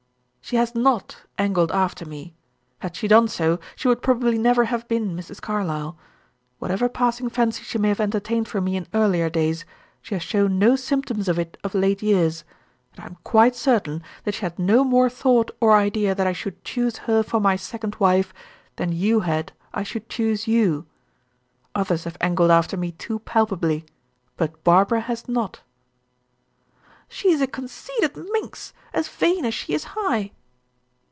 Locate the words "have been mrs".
4.65-5.39